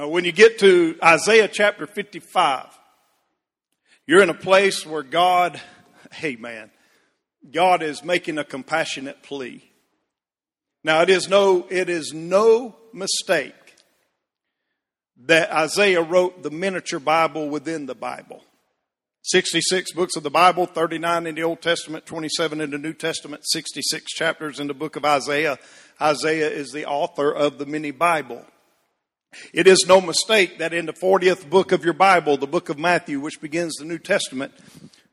[0.00, 2.66] Uh, when you get to Isaiah chapter 55,
[4.06, 5.60] you're in a place where God,
[6.12, 6.70] hey man,
[7.50, 9.68] God is making a compassionate plea.
[10.84, 13.54] Now it is no, it is no mistake
[15.26, 18.44] that Isaiah wrote the miniature Bible within the Bible.
[19.22, 23.42] 66 books of the Bible, 39 in the Old Testament, 27 in the New Testament,
[23.44, 25.58] 66 chapters in the book of Isaiah.
[26.00, 28.46] Isaiah is the author of the mini Bible.
[29.52, 32.78] It is no mistake that in the 40th book of your Bible, the book of
[32.78, 34.52] Matthew, which begins the New Testament,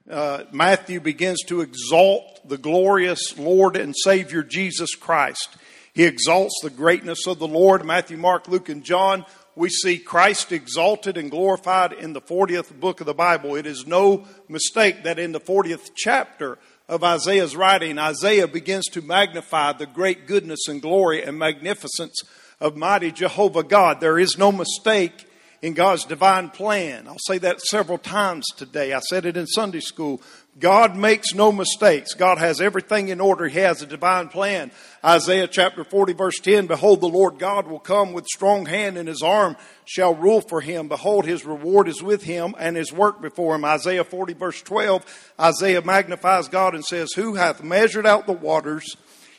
[0.09, 5.57] uh, Matthew begins to exalt the glorious Lord and Savior Jesus Christ.
[5.93, 7.85] He exalts the greatness of the Lord.
[7.85, 9.25] Matthew, Mark, Luke, and John.
[9.55, 13.55] We see Christ exalted and glorified in the 40th book of the Bible.
[13.55, 16.57] It is no mistake that in the 40th chapter
[16.89, 22.21] of Isaiah's writing, Isaiah begins to magnify the great goodness and glory and magnificence
[22.59, 23.99] of mighty Jehovah God.
[23.99, 25.27] There is no mistake
[25.61, 27.07] in God's divine plan.
[27.07, 28.93] I'll say that several times today.
[28.93, 30.21] I said it in Sunday school.
[30.57, 32.13] God makes no mistakes.
[32.13, 33.47] God has everything in order.
[33.47, 34.71] He has a divine plan.
[35.03, 39.07] Isaiah chapter 40 verse 10, Behold, the Lord God will come with strong hand and
[39.07, 40.87] his arm shall rule for him.
[40.87, 43.65] Behold, his reward is with him and his work before him.
[43.65, 48.95] Isaiah 40 verse 12, Isaiah magnifies God and says, Who hath measured out the waters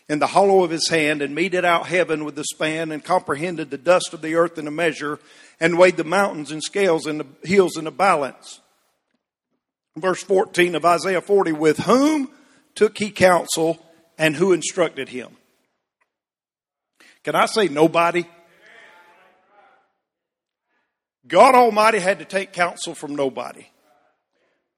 [0.09, 3.71] in the hollow of his hand and meted out heaven with the span and comprehended
[3.71, 5.19] the dust of the earth in a measure
[5.59, 8.61] and weighed the mountains in scales and the hills in a balance.
[9.97, 12.31] Verse 14 of Isaiah 40, with whom
[12.75, 13.79] took he counsel
[14.19, 15.37] and who instructed him?
[17.25, 18.25] Can I say nobody?
[21.27, 23.67] God Almighty had to take counsel from nobody.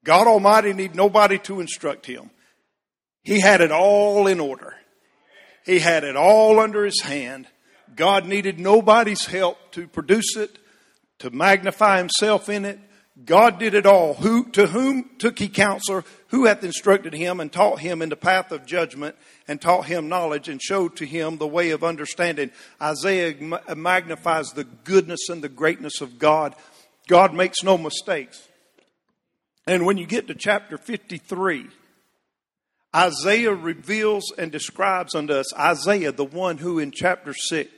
[0.03, 2.31] God Almighty need nobody to instruct him.
[3.21, 4.73] He had it all in order.
[5.69, 7.45] He had it all under his hand.
[7.95, 10.57] God needed nobody's help to produce it,
[11.19, 12.79] to magnify himself in it.
[13.23, 14.15] God did it all.
[14.15, 16.03] Who, to whom took he counsel?
[16.29, 19.15] Who hath instructed him and taught him in the path of judgment
[19.47, 22.49] and taught him knowledge and showed to him the way of understanding?
[22.81, 23.35] Isaiah
[23.75, 26.55] magnifies the goodness and the greatness of God.
[27.07, 28.41] God makes no mistakes.
[29.67, 31.67] And when you get to chapter 53,
[32.95, 37.71] Isaiah reveals and describes unto us Isaiah, the one who in chapter 6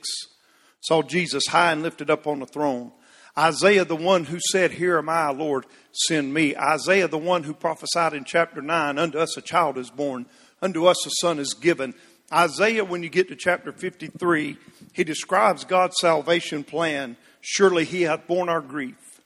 [0.80, 2.92] saw Jesus high and lifted up on the throne.
[3.36, 6.56] Isaiah, the one who said, Here am I, Lord, send me.
[6.56, 10.26] Isaiah, the one who prophesied in chapter 9, Unto us a child is born,
[10.60, 11.94] unto us a son is given.
[12.32, 14.56] Isaiah, when you get to chapter 53,
[14.92, 17.16] he describes God's salvation plan.
[17.40, 19.20] Surely he hath borne our grief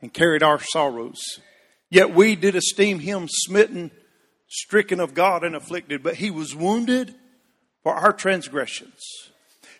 [0.00, 1.40] and carried our sorrows.
[1.90, 3.90] Yet we did esteem him smitten,
[4.48, 6.02] stricken of God, and afflicted.
[6.02, 7.14] But he was wounded
[7.82, 9.28] for our transgressions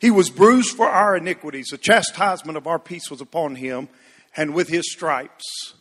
[0.01, 1.69] he was bruised for our iniquities.
[1.69, 3.89] The chastisement of our peace was upon him,
[4.37, 5.75] and with his stripes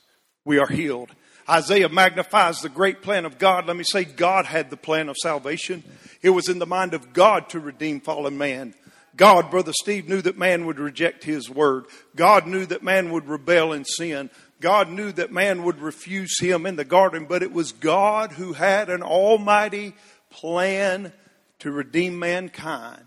[0.44, 1.12] we are healed.
[1.50, 3.68] Isaiah magnifies the great plan of God.
[3.68, 5.84] Let me say, God had the plan of salvation.
[6.22, 8.74] It was in the mind of God to redeem fallen man.
[9.16, 11.86] God, Brother Steve, knew that man would reject his word.
[12.16, 14.30] God knew that man would rebel in sin.
[14.60, 18.54] God knew that man would refuse him in the garden, but it was God who
[18.54, 19.94] had an almighty
[20.30, 21.14] plan
[21.60, 23.04] to redeem mankind.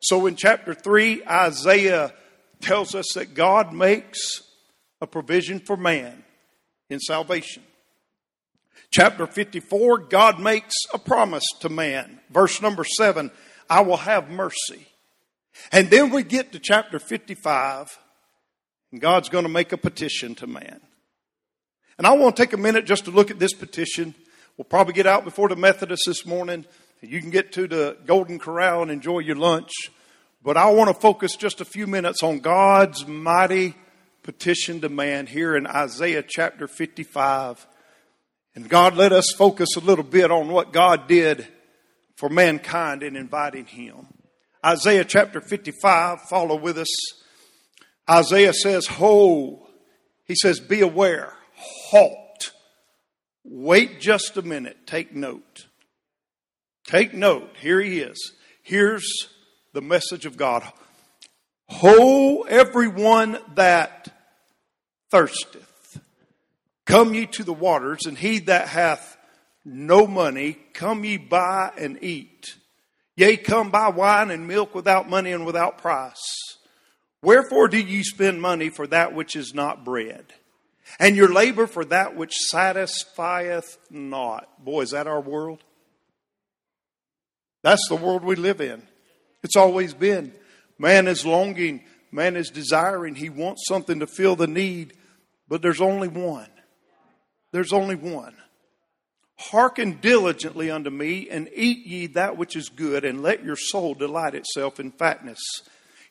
[0.00, 2.12] So in chapter 3, Isaiah
[2.60, 4.42] tells us that God makes
[5.00, 6.24] a provision for man
[6.88, 7.62] in salvation.
[8.92, 12.20] Chapter 54, God makes a promise to man.
[12.30, 13.30] Verse number 7,
[13.68, 14.86] I will have mercy.
[15.72, 17.98] And then we get to chapter 55,
[18.92, 20.80] and God's going to make a petition to man.
[21.98, 24.14] And I want to take a minute just to look at this petition.
[24.56, 26.66] We'll probably get out before the Methodist this morning.
[27.00, 29.72] You can get to the Golden Corral and enjoy your lunch.
[30.42, 33.74] But I want to focus just a few minutes on God's mighty
[34.22, 37.66] petition to man here in Isaiah chapter 55.
[38.54, 41.46] And God let us focus a little bit on what God did
[42.16, 44.06] for mankind in inviting him.
[44.64, 46.88] Isaiah chapter 55, follow with us.
[48.08, 49.66] Isaiah says, Ho,
[50.26, 52.52] he says, be aware, halt,
[53.44, 55.66] wait just a minute, take note.
[56.84, 57.50] Take note.
[57.60, 58.32] Here he is.
[58.62, 59.28] Here's
[59.72, 60.64] the message of God.
[61.68, 64.08] Ho, everyone that
[65.10, 66.00] thirsteth,
[66.84, 69.16] come ye to the waters, and he that hath
[69.64, 72.56] no money, come ye buy and eat.
[73.16, 76.55] Yea, come buy wine and milk without money and without price.
[77.22, 80.26] Wherefore do ye spend money for that which is not bread?
[80.98, 84.64] And your labor for that which satisfieth not.
[84.64, 85.64] Boy, is that our world?
[87.62, 88.82] That's the world we live in.
[89.42, 90.32] It's always been.
[90.78, 91.82] Man is longing.
[92.12, 94.94] Man is desiring, he wants something to fill the need,
[95.48, 96.48] but there's only one.
[97.52, 98.34] There's only one.
[99.38, 103.92] Hearken diligently unto me, and eat ye that which is good, and let your soul
[103.94, 105.40] delight itself in fatness.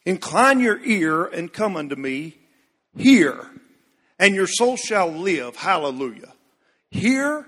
[0.05, 2.37] Incline your ear and come unto me.
[2.97, 3.49] Hear,
[4.19, 5.55] and your soul shall live.
[5.55, 6.33] Hallelujah.
[6.91, 7.45] Hear,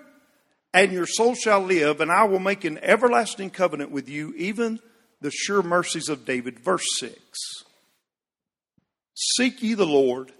[0.73, 4.79] and your soul shall live, and I will make an everlasting covenant with you, even
[5.21, 6.59] the sure mercies of David.
[6.59, 7.17] Verse 6
[9.15, 10.31] Seek ye the Lord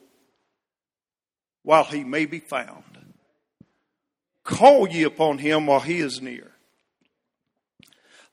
[1.63, 2.83] while he may be found.
[4.43, 6.51] Call ye upon him while he is near.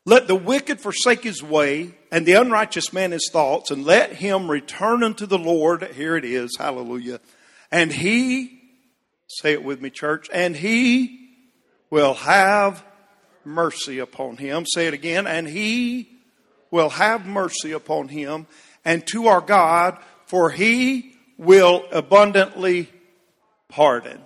[0.05, 4.49] Let the wicked forsake his way, and the unrighteous man his thoughts, and let him
[4.49, 5.83] return unto the Lord.
[5.95, 7.19] Here it is, hallelujah.
[7.73, 8.61] And he,
[9.27, 11.27] say it with me, church, and he
[11.89, 12.85] will have
[13.43, 14.65] mercy upon him.
[14.65, 16.07] Say it again, and he
[16.71, 18.47] will have mercy upon him,
[18.85, 22.89] and to our God, for he will abundantly
[23.67, 24.21] pardon.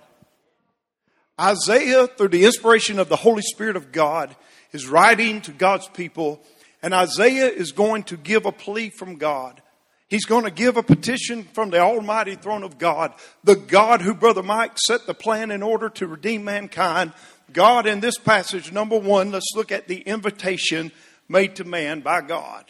[1.40, 4.36] Isaiah, through the inspiration of the Holy Spirit of God,
[4.70, 6.40] is writing to God's people,
[6.82, 9.60] and Isaiah is going to give a plea from God.
[10.08, 14.12] He's going to give a petition from the almighty throne of God, the God who,
[14.12, 17.12] Brother Mike, set the plan in order to redeem mankind.
[17.52, 20.90] God, in this passage, number one, let's look at the invitation
[21.28, 22.64] made to man by God.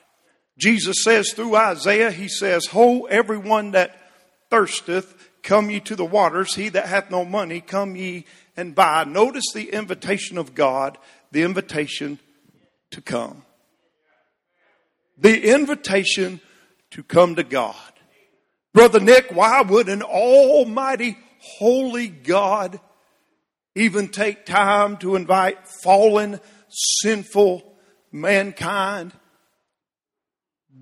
[0.58, 3.96] Jesus says through Isaiah, He says, Ho, everyone that
[4.50, 6.54] thirsteth, come ye to the waters.
[6.54, 9.04] He that hath no money, come ye and buy.
[9.04, 10.98] Notice the invitation of God,
[11.32, 12.18] the invitation
[12.90, 13.42] to come.
[15.20, 16.40] The invitation
[16.90, 17.76] to come to God.
[18.72, 22.80] Brother Nick, why would an almighty, holy God
[23.74, 27.62] even take time to invite fallen, sinful
[28.10, 29.12] mankind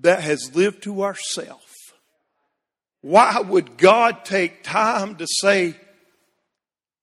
[0.01, 1.65] that has lived to ourself?
[3.01, 5.75] Why would God take time to say,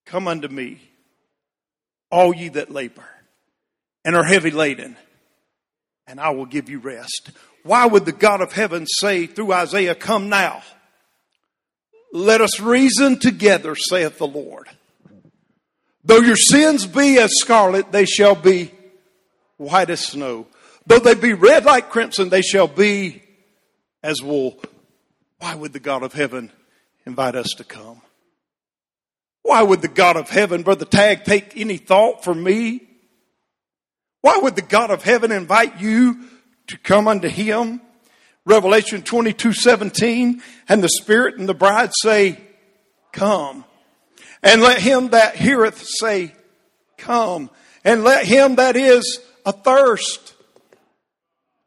[0.05, 0.81] Come unto me,
[2.11, 3.09] all ye that labor
[4.05, 4.97] and are heavy laden,
[6.07, 7.31] and I will give you rest.
[7.63, 10.63] Why would the God of heaven say through Isaiah, Come now?
[12.13, 14.69] Let us reason together, saith the Lord.
[16.05, 18.71] Though your sins be as scarlet, they shall be
[19.57, 20.47] white as snow.
[20.87, 23.23] Though they be red like crimson, they shall be
[24.03, 24.59] as wool.
[25.39, 26.53] Why would the God of heaven
[27.05, 28.01] invite us to come?
[29.43, 32.86] Why would the God of heaven, Brother Tag, take any thought for me?
[34.27, 36.25] Why would the God of heaven invite you
[36.67, 37.81] to come unto him?
[38.45, 42.41] Revelation 22, 17, and the Spirit and the bride say,
[43.13, 43.65] Come.
[44.43, 46.35] And let him that heareth say,
[46.99, 47.51] Come.
[47.85, 50.35] And let him that is athirst,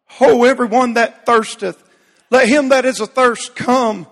[0.08, 1.82] ho, everyone that thirsteth,
[2.30, 4.06] let him that is athirst come.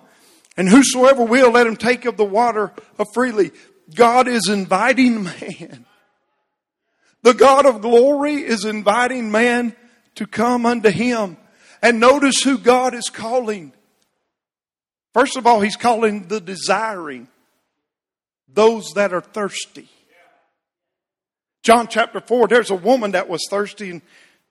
[0.55, 3.51] And whosoever will, let him take of the water of freely.
[3.93, 5.85] God is inviting man.
[7.27, 9.75] The God of glory is inviting man
[10.15, 11.35] to come unto him.
[11.81, 13.73] And notice who God is calling.
[15.13, 17.27] First of all, he's calling the desiring,
[18.47, 19.89] those that are thirsty.
[21.63, 24.01] John chapter 4, there's a woman that was thirsty and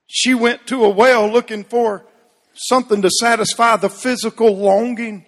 [0.05, 2.05] she went to a well looking for
[2.53, 5.25] something to satisfy the physical longing.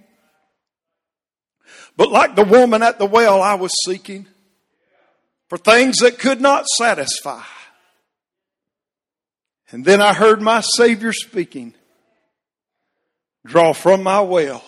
[1.97, 4.27] But like the woman at the well, I was seeking
[5.49, 7.43] for things that could not satisfy.
[9.71, 11.73] And then I heard my Savior speaking
[13.45, 14.63] Draw from my well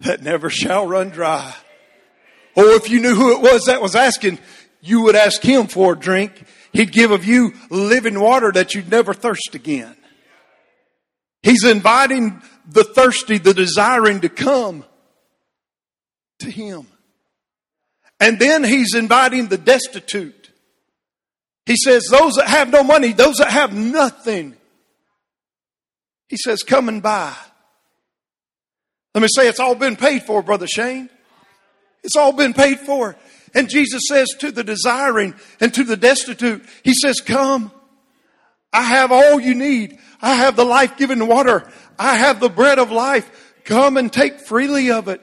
[0.00, 1.54] that never shall run dry.
[2.56, 4.38] Oh, if you knew who it was that was asking,
[4.80, 6.44] you would ask him for a drink.
[6.72, 9.94] He'd give of you living water that you'd never thirst again.
[11.42, 14.84] He's inviting the thirsty, the desiring to come
[16.38, 16.86] to Him.
[18.22, 20.50] And then He's inviting the destitute.
[21.66, 24.54] He says, Those that have no money, those that have nothing,
[26.28, 27.34] He says, Come and buy.
[29.12, 31.10] Let me say, it's all been paid for, Brother Shane.
[32.04, 33.16] It's all been paid for.
[33.54, 37.72] And Jesus says to the desiring and to the destitute, He says, Come.
[38.72, 39.98] I have all you need.
[40.20, 41.68] I have the life giving water.
[41.98, 43.28] I have the bread of life.
[43.64, 45.20] Come and take freely of it.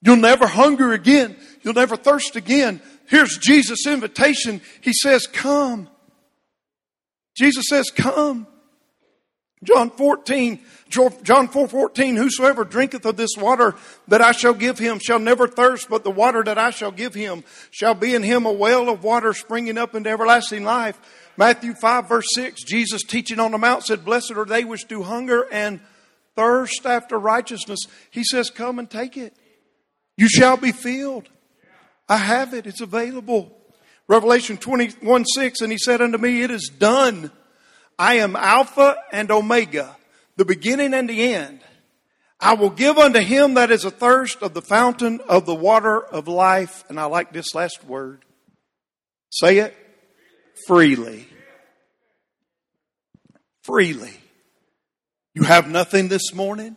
[0.00, 1.36] You'll never hunger again.
[1.64, 2.80] You'll never thirst again.
[3.08, 4.60] Here's Jesus' invitation.
[4.80, 5.88] He says, Come.
[7.36, 8.46] Jesus says, Come.
[9.64, 13.74] John 14, John 4 14, whosoever drinketh of this water
[14.08, 17.14] that I shall give him shall never thirst, but the water that I shall give
[17.14, 21.00] him shall be in him a well of water springing up into everlasting life.
[21.38, 25.02] Matthew 5 verse 6, Jesus teaching on the mount said, Blessed are they which do
[25.02, 25.80] hunger and
[26.36, 29.34] thirst after righteousness, he says, Come and take it.
[30.16, 31.28] You shall be filled.
[32.08, 33.56] I have it, it's available.
[34.06, 37.30] Revelation 21 6, and he said unto me, It is done.
[37.98, 39.96] I am Alpha and Omega,
[40.36, 41.60] the beginning and the end.
[42.40, 46.28] I will give unto him that is athirst of the fountain of the water of
[46.28, 46.84] life.
[46.88, 48.24] And I like this last word.
[49.30, 49.74] Say it
[50.66, 51.26] freely.
[53.62, 54.12] Freely.
[55.34, 56.76] You have nothing this morning?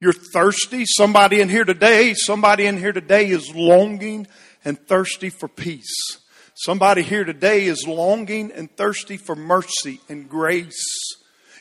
[0.00, 0.84] You're thirsty.
[0.86, 4.26] Somebody in here today, somebody in here today is longing
[4.64, 6.18] and thirsty for peace.
[6.54, 10.82] Somebody here today is longing and thirsty for mercy and grace.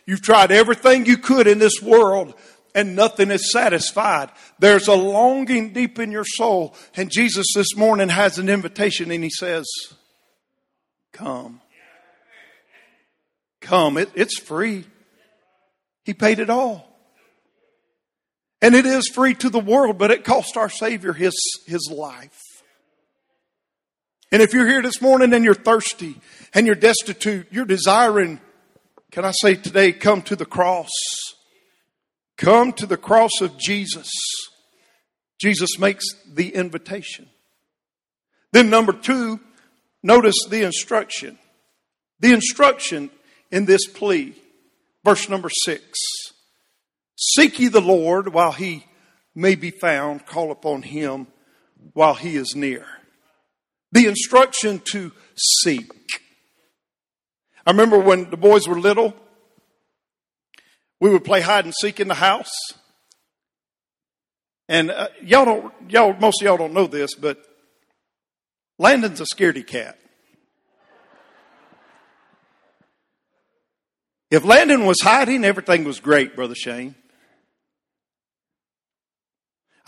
[0.05, 2.33] You've tried everything you could in this world
[2.73, 4.29] and nothing is satisfied.
[4.59, 6.75] There's a longing deep in your soul.
[6.95, 9.67] And Jesus this morning has an invitation and he says,
[11.11, 11.61] Come.
[13.61, 13.97] Come.
[13.97, 14.85] It, it's free.
[16.03, 16.88] He paid it all.
[18.61, 22.39] And it is free to the world, but it cost our Savior his, his life.
[24.31, 26.19] And if you're here this morning and you're thirsty
[26.53, 28.39] and you're destitute, you're desiring,
[29.11, 30.89] can I say today, come to the cross.
[32.37, 34.09] Come to the cross of Jesus.
[35.39, 37.27] Jesus makes the invitation.
[38.51, 39.39] Then, number two,
[40.03, 41.37] notice the instruction.
[42.19, 43.09] The instruction
[43.51, 44.35] in this plea,
[45.03, 45.99] verse number six
[47.21, 48.85] Seek ye the Lord while he
[49.35, 51.27] may be found, call upon him
[51.91, 52.85] while he is near.
[53.91, 55.91] The instruction to seek.
[57.65, 59.13] I remember when the boys were little,
[61.01, 62.53] we would play hide and seek in the house.
[64.69, 67.37] And uh, y'all don't, y'all, most of y'all don't know this, but
[68.77, 69.99] Landon's a scaredy cat.
[74.31, 76.95] If Landon was hiding, everything was great, Brother Shane.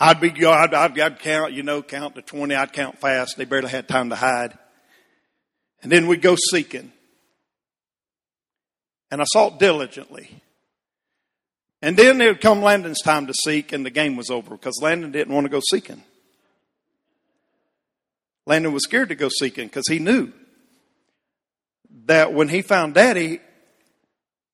[0.02, 2.56] I'd be, I'd, I'd, I'd count, you know, count to 20.
[2.56, 3.36] I'd count fast.
[3.36, 4.58] They barely had time to hide.
[5.80, 6.90] And then we'd go seeking.
[9.12, 10.42] And I sought diligently.
[11.80, 14.80] And then it would come Landon's time to seek, and the game was over because
[14.82, 16.02] Landon didn't want to go seeking.
[18.44, 20.32] Landon was scared to go seeking because he knew
[22.06, 23.38] that when he found daddy,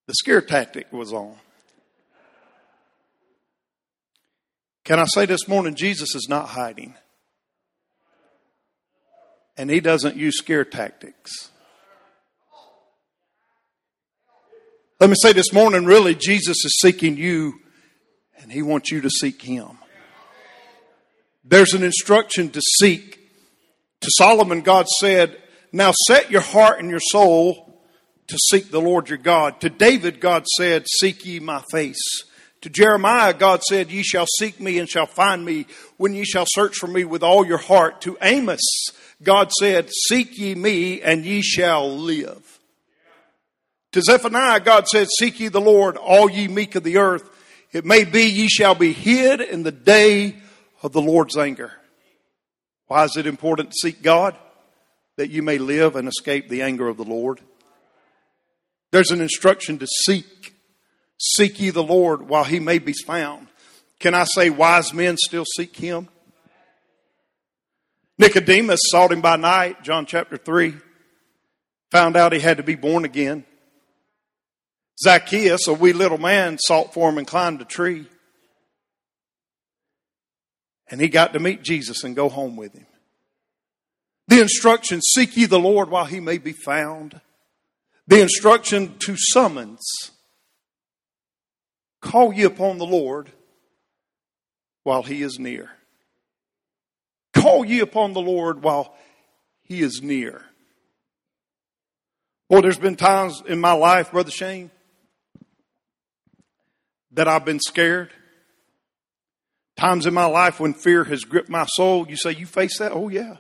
[0.07, 1.37] the scare tactic was on.
[4.89, 6.95] Can I say this morning, Jesus is not hiding.
[9.55, 11.51] And he doesn't use scare tactics.
[14.99, 17.61] Let me say this morning, really, Jesus is seeking you
[18.41, 19.77] and he wants you to seek him.
[21.45, 23.19] There's an instruction to seek.
[24.01, 25.37] To Solomon, God said,
[25.71, 27.79] Now set your heart and your soul
[28.29, 29.61] to seek the Lord your God.
[29.61, 32.25] To David, God said, Seek ye my face.
[32.63, 36.47] To Jeremiah, God said, Ye shall seek me and shall find me when ye shall
[36.47, 38.01] search for me with all your heart.
[38.03, 38.61] To Amos,
[39.23, 42.59] God said, Seek ye me and ye shall live.
[43.93, 47.29] To Zephaniah, God said, Seek ye the Lord, all ye meek of the earth.
[47.73, 50.37] It may be ye shall be hid in the day
[50.83, 51.73] of the Lord's anger.
[52.87, 54.37] Why is it important to seek God?
[55.17, 57.41] That you may live and escape the anger of the Lord.
[58.91, 60.55] There's an instruction to seek.
[61.19, 63.49] Seek ye the Lord while he may be found.
[63.99, 66.09] Can I say wise men still seek him?
[68.19, 70.75] Nicodemus sought him by night, John chapter 3.
[71.91, 73.45] Found out he had to be born again.
[75.01, 78.07] Zacchaeus, a wee little man, sought for him and climbed a tree.
[80.91, 82.87] And he got to meet Jesus and go home with him.
[84.27, 87.21] The instruction, seek ye the Lord while he may be found.
[88.07, 90.11] The instruction to summons
[92.01, 93.31] Call ye upon the Lord
[94.85, 95.71] while he is near.
[97.35, 98.95] Call ye upon the Lord while
[99.63, 100.43] he is near.
[102.49, 104.71] Boy, there's been times in my life, Brother Shane,
[107.13, 108.11] that I've been scared.
[109.77, 112.09] Times in my life when fear has gripped my soul.
[112.09, 112.93] You say, You face that?
[112.93, 113.37] Oh, yeah.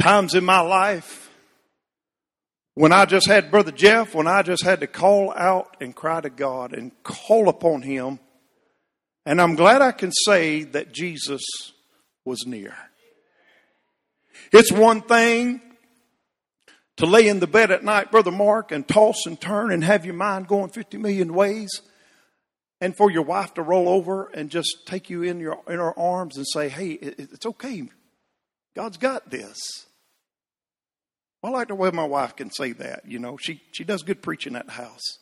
[0.00, 1.30] Times in my life
[2.74, 6.20] when I just had Brother Jeff, when I just had to call out and cry
[6.20, 8.18] to God and call upon Him.
[9.24, 11.42] And I'm glad I can say that Jesus
[12.24, 12.74] was near.
[14.52, 15.60] It's one thing
[16.96, 20.04] to lay in the bed at night, Brother Mark, and toss and turn and have
[20.04, 21.80] your mind going 50 million ways.
[22.80, 25.98] And for your wife to roll over and just take you in, your, in her
[25.98, 27.88] arms and say, hey, it's okay.
[28.74, 29.56] God's got this.
[31.44, 33.02] I like the way my wife can say that.
[33.06, 35.18] You know, she, she does good preaching at the house.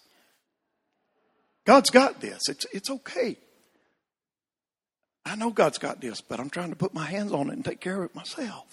[1.64, 2.42] God's got this.
[2.48, 3.36] It's, it's okay.
[5.24, 7.64] I know God's got this, but I'm trying to put my hands on it and
[7.64, 8.66] take care of it myself.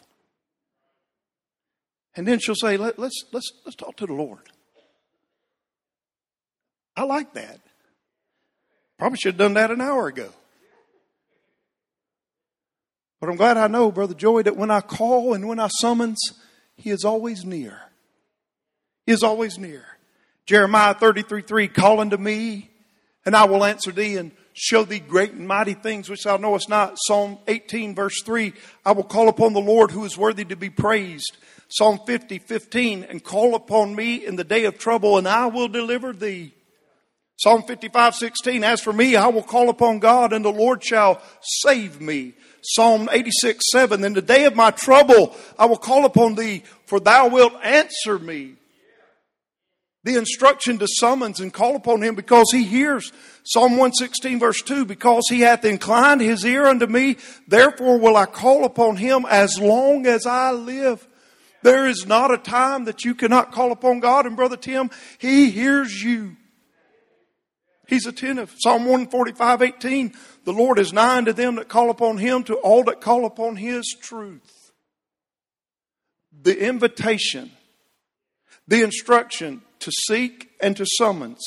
[2.16, 4.42] And then she'll say, Let, let's, let's, let's talk to the Lord.
[6.96, 7.60] I like that.
[8.98, 10.30] Probably should have done that an hour ago.
[13.22, 16.20] But I'm glad I know, Brother Joey, that when I call and when I summons,
[16.80, 17.78] He is always near.
[19.06, 19.86] He is always near.
[20.46, 22.70] Jeremiah 33 3, call unto me,
[23.26, 26.70] and I will answer thee and show thee great and mighty things which thou knowest
[26.70, 26.96] not.
[26.98, 28.54] Psalm 18 verse 3,
[28.86, 31.38] I will call upon the Lord who is worthy to be praised.
[31.68, 35.68] Psalm 50, 15, and call upon me in the day of trouble and I will
[35.68, 36.54] deliver thee.
[37.38, 41.22] Psalm 55, 16, as for me, I will call upon God and the Lord shall
[41.42, 42.34] save me.
[42.62, 47.00] Psalm 86, 7, in the day of my trouble, I will call upon thee for
[47.00, 48.56] thou wilt answer me
[50.04, 53.12] the instruction to summons and call upon him because he hears.
[53.44, 58.26] Psalm 116 verse 2, because he hath inclined his ear unto me, therefore will I
[58.26, 61.06] call upon him as long as I live.
[61.62, 64.26] There is not a time that you cannot call upon God.
[64.26, 66.38] And brother Tim, he hears you.
[67.90, 68.54] He's attentive.
[68.60, 70.14] Psalm 145, 18,
[70.46, 73.56] the Lord is nigh unto them that call upon him, to all that call upon
[73.56, 74.72] his truth.
[76.44, 77.52] The invitation,
[78.68, 81.44] the instruction to seek and to summons.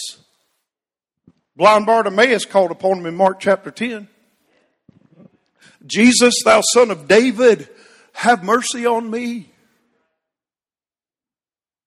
[1.54, 4.08] Blind Bartimaeus called upon him in Mark chapter 10.
[5.86, 7.68] Jesus, thou son of David,
[8.14, 9.52] have mercy on me.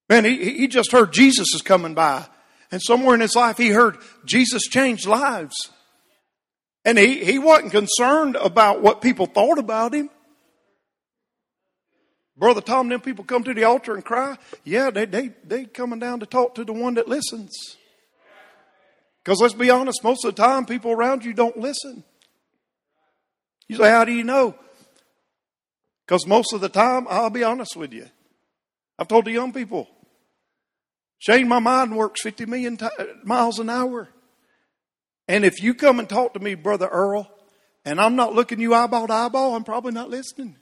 [0.08, 2.26] Man, he, he just heard Jesus is coming by.
[2.72, 5.56] And somewhere in his life, he heard Jesus changed lives.
[6.84, 10.10] And he, he wasn't concerned about what people thought about him.
[12.38, 14.38] Brother Tom, them people come to the altar and cry.
[14.64, 17.78] Yeah, they they they coming down to talk to the one that listens.
[19.24, 22.04] Because let's be honest, most of the time people around you don't listen.
[23.68, 24.54] You say, how do you know?
[26.06, 28.08] Because most of the time, I'll be honest with you.
[29.00, 29.88] I've told the young people,
[31.26, 32.88] Shane, my mind works 50 million t-
[33.24, 34.10] miles an hour.
[35.28, 37.28] And if you come and talk to me, Brother Earl,
[37.84, 40.56] and I'm not looking you eyeball to eyeball, I'm probably not listening.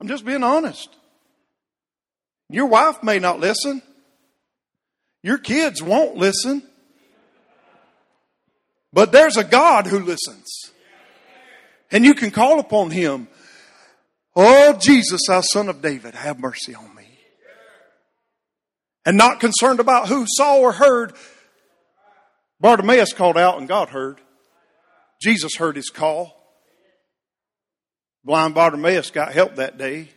[0.00, 0.94] I'm just being honest.
[2.50, 3.82] Your wife may not listen.
[5.24, 6.62] Your kids won't listen.
[8.92, 10.70] But there's a God who listens.
[11.90, 13.26] And you can call upon him.
[14.36, 17.03] Oh, Jesus, thou son of David, have mercy on me.
[19.06, 21.14] And not concerned about who saw or heard.
[22.60, 24.20] Bartimaeus called out and God heard.
[25.20, 26.40] Jesus heard his call.
[28.24, 30.08] Blind Bartimaeus got help that day.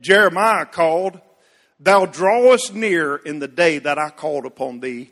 [0.00, 1.20] Jeremiah called,
[1.80, 5.10] Thou drawest near in the day that I called upon thee,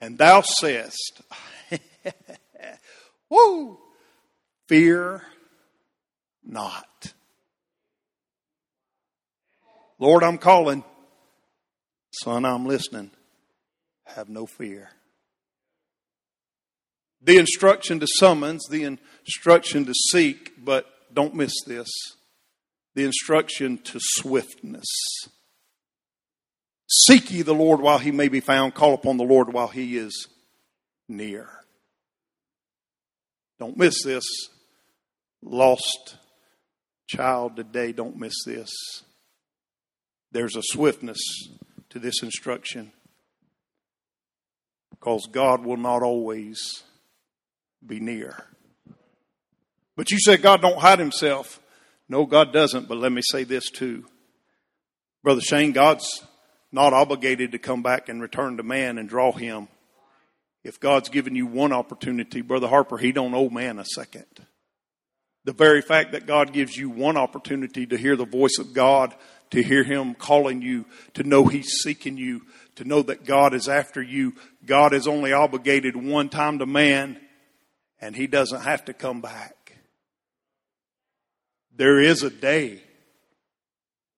[0.00, 1.22] and thou sayest,
[3.30, 3.78] Woo!
[4.68, 5.22] Fear
[6.44, 7.12] not.
[9.98, 10.84] Lord, I'm calling.
[12.22, 13.10] Son, I'm listening.
[14.06, 14.90] Have no fear.
[17.22, 21.88] The instruction to summons, the instruction to seek, but don't miss this
[22.94, 24.86] the instruction to swiftness.
[26.88, 29.96] Seek ye the Lord while he may be found, call upon the Lord while he
[29.96, 30.28] is
[31.08, 31.48] near.
[33.58, 34.24] Don't miss this.
[35.42, 36.16] Lost
[37.08, 38.70] child today, don't miss this.
[40.32, 41.18] There's a swiftness
[41.94, 42.90] to this instruction
[44.90, 46.82] because God will not always
[47.86, 48.46] be near.
[49.96, 51.60] But you say God don't hide himself.
[52.08, 54.06] No, God doesn't, but let me say this too.
[55.22, 56.26] Brother Shane, God's
[56.72, 59.68] not obligated to come back and return to man and draw him.
[60.64, 64.26] If God's given you one opportunity, Brother Harper, he don't owe man a second.
[65.44, 69.14] The very fact that God gives you one opportunity to hear the voice of God,
[69.54, 72.42] to hear him calling you, to know he's seeking you,
[72.74, 74.34] to know that God is after you,
[74.66, 77.20] God is only obligated one time to man,
[78.00, 79.76] and he doesn't have to come back.
[81.76, 82.82] There is a day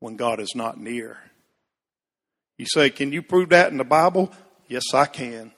[0.01, 1.19] when God is not near.
[2.57, 4.33] You say, Can you prove that in the Bible?
[4.69, 5.53] Yes, I can.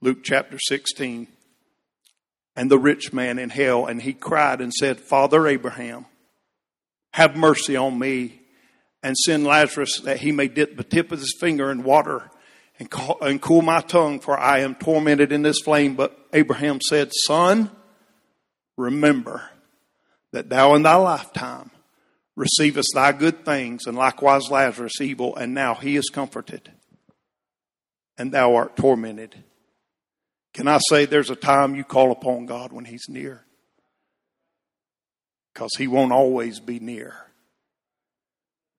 [0.00, 1.28] Luke chapter 16.
[2.56, 6.06] And the rich man in hell, and he cried and said, Father Abraham,
[7.12, 8.40] have mercy on me
[9.02, 12.30] and send Lazarus that he may dip the tip of his finger in water
[12.78, 15.94] and, call, and cool my tongue, for I am tormented in this flame.
[15.94, 17.70] But Abraham said, Son,
[18.76, 19.50] remember
[20.32, 21.70] that thou in thy lifetime
[22.36, 26.70] receivest thy good things, and likewise Lazarus evil, and now he is comforted,
[28.16, 29.34] and thou art tormented.
[30.54, 33.44] Can I say there's a time you call upon God when He's near?
[35.52, 37.27] Because He won't always be near.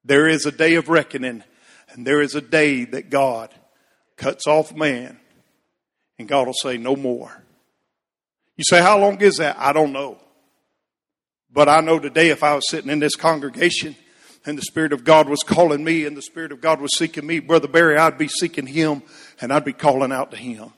[0.04, 1.44] There is a day of reckoning,
[1.92, 3.54] and there is a day that God
[4.18, 5.20] cuts off man,
[6.18, 7.44] and God will say, No more.
[8.58, 9.58] You say, How long is that?
[9.60, 10.20] I don't know.
[11.52, 13.96] But I know today if I was sitting in this congregation
[14.46, 17.26] and the Spirit of God was calling me and the Spirit of God was seeking
[17.26, 19.02] me, Brother Barry, I'd be seeking Him
[19.42, 20.72] and I'd be calling out to Him.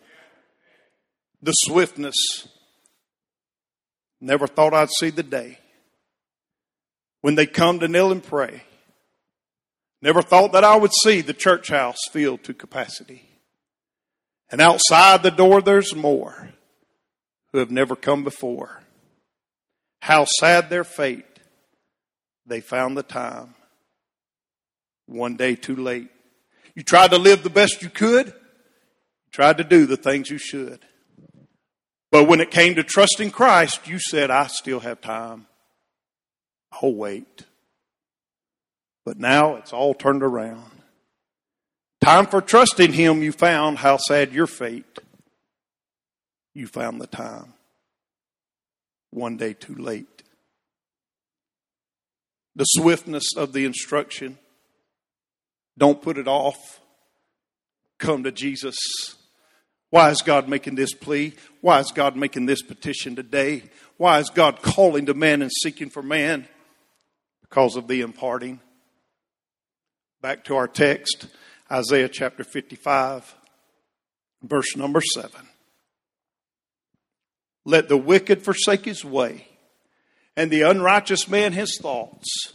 [1.41, 2.47] The swiftness.
[4.21, 5.57] Never thought I'd see the day
[7.21, 8.63] when they come to kneel and pray.
[10.01, 13.29] Never thought that I would see the church house filled to capacity.
[14.49, 16.49] And outside the door, there's more
[17.51, 18.81] who have never come before.
[20.01, 21.25] How sad their fate.
[22.45, 23.53] They found the time.
[25.05, 26.09] One day too late.
[26.75, 28.33] You tried to live the best you could.
[29.31, 30.79] Tried to do the things you should.
[32.11, 35.47] But when it came to trusting Christ, you said, I still have time.
[36.71, 37.45] I'll wait.
[39.05, 40.71] But now it's all turned around.
[42.01, 44.99] Time for trusting Him, you found how sad your fate.
[46.53, 47.53] You found the time.
[49.11, 50.23] One day too late.
[52.55, 54.37] The swiftness of the instruction.
[55.77, 56.81] Don't put it off.
[57.99, 58.75] Come to Jesus.
[59.89, 61.33] Why is God making this plea?
[61.61, 63.63] Why is God making this petition today?
[63.97, 66.47] Why is God calling to man and seeking for man?
[67.41, 68.59] Because of the imparting.
[70.21, 71.25] Back to our text,
[71.71, 73.35] Isaiah chapter 55,
[74.43, 75.31] verse number 7.
[77.65, 79.47] Let the wicked forsake his way,
[80.37, 82.53] and the unrighteous man his thoughts,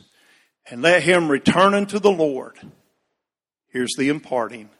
[0.70, 2.56] and let him return unto the Lord.
[3.72, 4.70] Here's the imparting.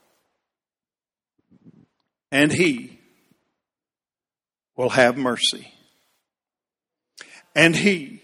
[2.31, 3.01] And he
[4.77, 5.73] will have mercy.
[7.53, 8.21] And he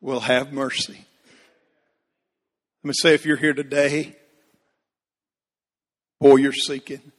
[0.00, 1.04] will have mercy.
[2.82, 4.14] Let me say if you're here today,
[6.20, 7.12] boy, you're seeking.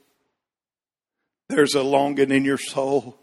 [1.50, 3.20] There's a longing in your soul.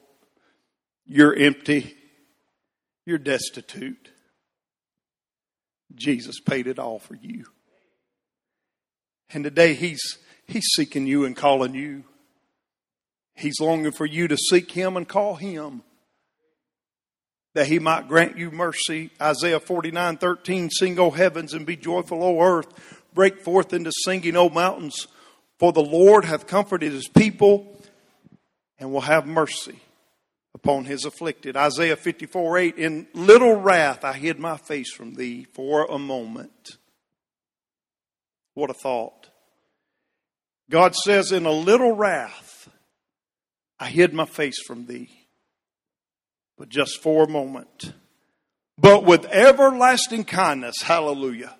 [1.06, 1.96] You're empty.
[3.06, 4.10] You're destitute.
[5.94, 7.46] Jesus paid it all for you.
[9.30, 12.04] And today he's he's seeking you and calling you.
[13.34, 15.82] He's longing for you to seek him and call him
[17.56, 19.08] that he might grant you mercy.
[19.18, 22.68] Isaiah 49 13, sing, O heavens, and be joyful, O earth.
[23.14, 25.08] Break forth into singing, O mountains,
[25.58, 27.80] for the Lord hath comforted his people
[28.78, 29.80] and will have mercy
[30.54, 31.56] upon his afflicted.
[31.56, 36.76] Isaiah 54 8, in little wrath I hid my face from thee for a moment.
[38.52, 39.30] What a thought.
[40.68, 42.68] God says, in a little wrath
[43.80, 45.15] I hid my face from thee
[46.56, 47.92] but just for a moment.
[48.78, 51.56] But with everlasting kindness, hallelujah.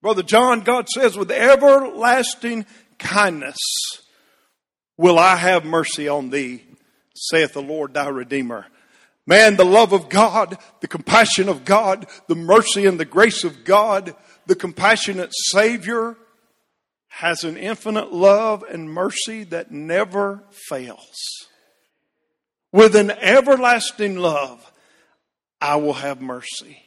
[0.00, 2.66] Brother John, God says, with everlasting
[2.98, 3.56] kindness
[4.96, 6.64] will I have mercy on thee,
[7.14, 8.66] saith the Lord thy Redeemer.
[9.26, 13.62] Man, the love of God, the compassion of God, the mercy and the grace of
[13.64, 14.16] God,
[14.46, 16.16] the compassionate Savior
[17.08, 21.46] has an infinite love and mercy that never fails
[22.72, 24.72] with an everlasting love,
[25.60, 26.82] I will have mercy.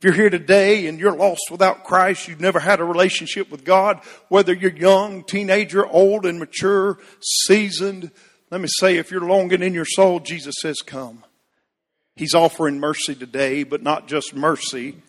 [0.00, 3.64] If you're here today and you're lost without Christ, you've never had a relationship with
[3.64, 8.10] God, whether you're young, teenager, old and mature, seasoned,
[8.50, 11.24] let me say, if you're longing in your soul, Jesus says, come.
[12.16, 15.02] He's offering mercy today, but not just mercy.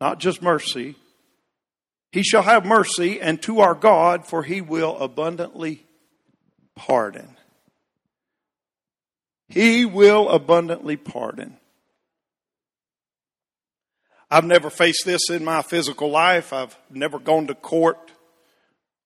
[0.00, 0.96] Not just mercy.
[2.10, 5.84] He shall have mercy, and to our God, for he will abundantly
[6.74, 7.36] pardon.
[9.52, 11.58] He will abundantly pardon.
[14.30, 16.54] I've never faced this in my physical life.
[16.54, 18.12] I've never gone to court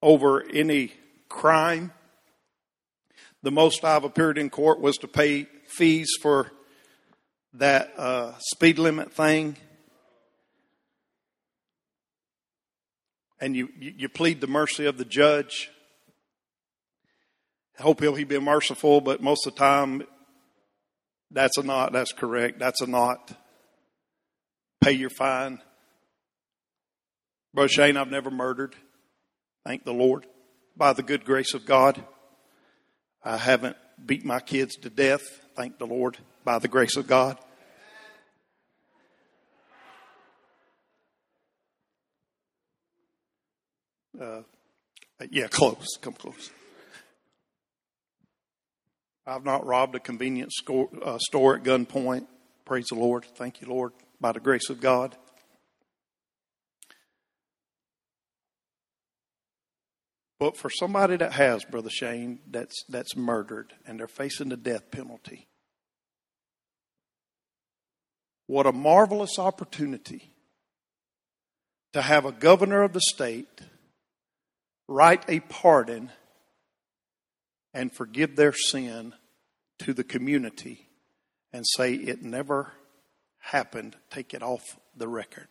[0.01, 0.93] over any
[1.29, 1.93] crime.
[3.43, 6.53] The most I've appeared in court was to pay fees for
[7.55, 9.57] that uh, speed limit thing.
[13.41, 15.71] And you, you plead the mercy of the judge.
[17.81, 20.07] Hope he'll he be merciful, but most of the time
[21.37, 21.93] that's a not.
[21.93, 22.59] That's correct.
[22.59, 23.31] That's a not.
[24.81, 25.61] Pay your fine.
[27.53, 28.75] Brother Shane, I've never murdered.
[29.67, 30.25] Thank the Lord.
[30.79, 32.03] By the good grace of God.
[33.23, 35.21] I haven't beat my kids to death.
[35.55, 36.17] Thank the Lord.
[36.43, 37.37] By the grace of God.
[44.19, 44.41] Uh,
[45.31, 45.99] yeah, close.
[46.01, 46.51] Come close.
[49.27, 52.27] I've not robbed a convenience store, uh, store at gunpoint.
[52.65, 53.25] Praise the Lord.
[53.25, 55.17] Thank you, Lord, by the grace of God.
[60.39, 64.91] But for somebody that has, Brother Shane, that's, that's murdered and they're facing the death
[64.91, 65.49] penalty,
[68.47, 70.31] what a marvelous opportunity
[71.95, 73.63] to have a governor of the state
[74.87, 76.11] write a pardon
[77.77, 79.13] and forgive their sin
[79.79, 80.89] to the community
[81.53, 82.73] and say it never
[83.39, 84.63] happened, take it off
[84.97, 85.49] the record.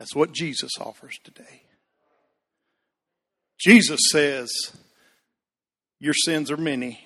[0.00, 1.62] That's what Jesus offers today.
[3.60, 4.50] Jesus says,
[6.00, 7.00] Your sins are many,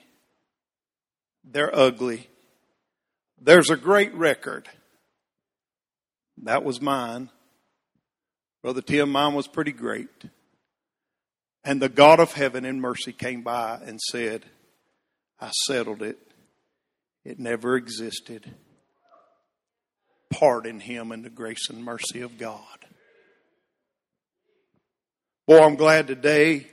[1.45, 2.29] they're ugly.
[3.43, 4.69] There's a great record.
[6.45, 7.29] That was mine.
[8.63, 10.09] Brother Tim, mine was pretty great.
[11.65, 14.45] And the God of heaven in mercy came by and said,
[15.41, 16.19] I settled it.
[17.25, 18.55] It never existed.
[20.31, 22.63] Pardon him in the grace and mercy of God.
[25.47, 26.67] Boy, I'm glad today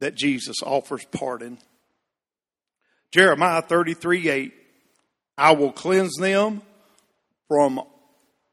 [0.00, 1.58] that Jesus offers pardon.
[3.10, 4.54] Jeremiah 33 8,
[5.36, 6.62] I will cleanse them
[7.48, 7.80] from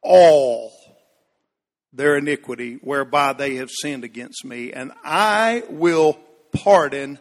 [0.01, 0.73] all
[1.95, 6.19] their iniquity whereby they have sinned against me, and I will
[6.51, 7.19] pardon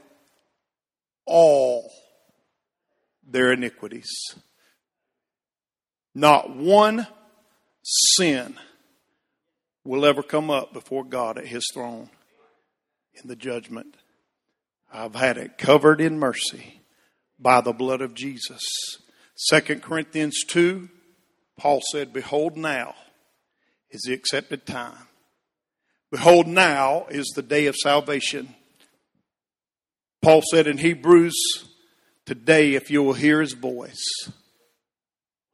[1.27, 1.91] all
[3.27, 4.11] their iniquities.
[6.15, 7.07] Not one
[7.83, 8.57] sin
[9.85, 12.11] will ever come up before God at His throne
[13.15, 13.97] in the judgment.
[14.93, 16.81] I've had it covered in mercy
[17.39, 18.63] by the blood of Jesus.
[19.51, 20.89] 2 Corinthians 2,
[21.57, 22.95] Paul said, Behold, now
[23.95, 25.09] is the accepted time.
[26.11, 28.55] Behold, now is the day of salvation.
[30.21, 31.35] Paul said in Hebrews,
[32.27, 34.03] Today, if you will hear his voice,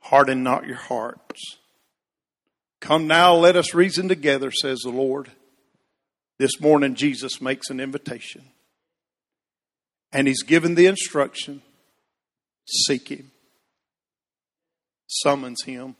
[0.00, 1.40] harden not your hearts.
[2.80, 5.30] Come now, let us reason together, says the Lord.
[6.38, 8.44] This morning, Jesus makes an invitation.
[10.12, 11.62] And he's given the instruction
[12.66, 13.30] seek him,
[15.06, 15.96] summons him.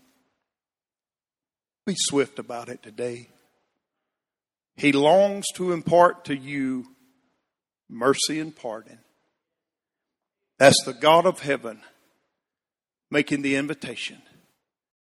[1.87, 3.29] Be swift about it today.
[4.77, 6.87] He longs to impart to you
[7.89, 8.99] mercy and pardon.
[10.59, 11.81] That's the God of heaven
[13.11, 14.23] making the invitation.